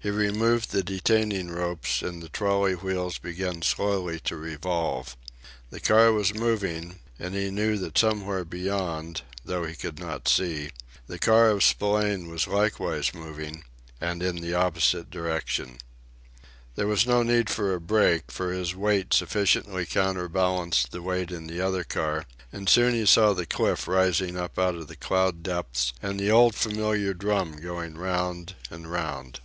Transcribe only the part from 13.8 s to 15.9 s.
and in the opposite direction.